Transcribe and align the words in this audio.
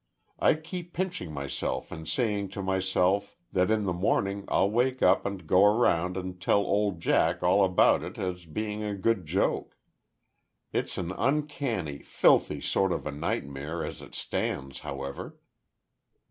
I 0.39 0.55
keep 0.55 0.93
pinching 0.93 1.31
myself 1.31 1.91
and 1.91 2.07
saying 2.09 2.49
to 2.57 2.63
myself 2.63 3.35
that 3.51 3.69
in 3.69 3.83
the 3.85 3.93
morning 3.93 4.45
I'll 4.47 4.71
wake 4.71 5.03
up 5.03 5.27
and 5.27 5.45
go 5.45 5.63
around 5.63 6.17
and 6.17 6.41
tell 6.41 6.61
old 6.61 6.99
Jack 6.99 7.43
all 7.43 7.63
about 7.63 8.01
it 8.01 8.17
as 8.17 8.45
being 8.47 8.81
a 8.81 8.95
good 8.95 9.27
joke. 9.27 9.77
It's 10.73 10.97
an 10.97 11.11
uncanny, 11.11 11.99
filthy 11.99 12.61
sort 12.61 12.91
of 12.91 13.05
a 13.05 13.11
nightmare 13.11 13.85
as 13.85 14.01
it 14.01 14.15
stands, 14.15 14.79
however." 14.79 15.37